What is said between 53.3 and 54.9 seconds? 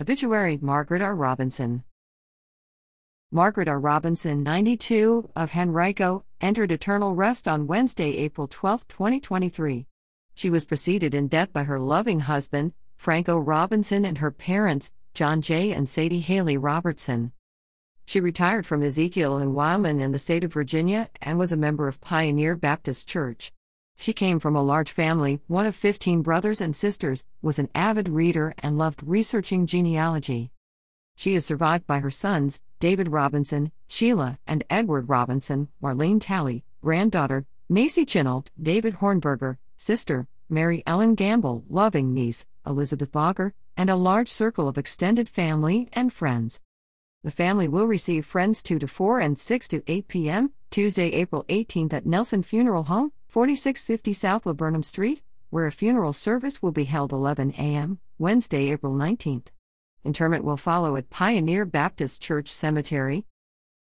4650 South Laburnum